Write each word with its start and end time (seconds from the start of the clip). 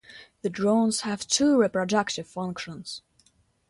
The 0.41 0.49
drones 0.49 1.01
have 1.01 1.27
two 1.27 1.59
reproductive 1.59 2.25
functions. 2.25 3.03